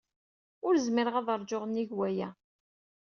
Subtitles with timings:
[0.67, 2.29] Ur zmireɣ ad ṛjuɣ nnig waya.